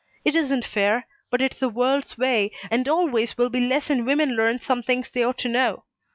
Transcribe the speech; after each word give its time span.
It 0.25 0.33
isn't 0.33 0.65
fair, 0.65 1.05
but 1.29 1.43
it's 1.43 1.59
the 1.59 1.69
world's 1.69 2.17
way, 2.17 2.49
and 2.71 2.89
always 2.89 3.37
will 3.37 3.49
be 3.51 3.59
lessen 3.67 4.03
women 4.03 4.35
learn 4.35 4.59
some 4.59 4.81
things 4.81 5.11
they 5.11 5.23
ought 5.23 5.37
to 5.37 5.47
know. 5.47 5.83